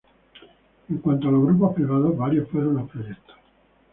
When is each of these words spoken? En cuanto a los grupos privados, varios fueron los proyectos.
En 0.89 0.97
cuanto 0.97 1.27
a 1.27 1.31
los 1.31 1.45
grupos 1.45 1.75
privados, 1.75 2.17
varios 2.17 2.49
fueron 2.49 2.73
los 2.77 2.89
proyectos. 2.89 3.35